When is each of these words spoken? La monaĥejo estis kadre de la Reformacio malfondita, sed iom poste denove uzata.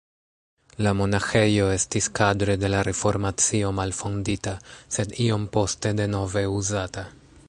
La 0.85 0.91
monaĥejo 1.01 1.67
estis 1.73 2.07
kadre 2.19 2.55
de 2.63 2.71
la 2.75 2.79
Reformacio 2.87 3.69
malfondita, 3.81 4.57
sed 4.97 5.15
iom 5.27 5.45
poste 5.59 5.93
denove 6.01 6.47
uzata. 6.61 7.07